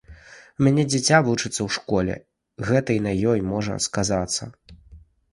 [0.61, 2.15] У мяне дзіця вучыцца ў школе,
[2.69, 4.43] гэта і на ёй можа сказацца.